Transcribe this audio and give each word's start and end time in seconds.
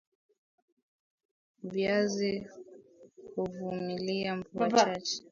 viazi 1.63 2.47
huvumilia 3.35 4.35
mvua 4.35 4.71
chache 4.71 5.23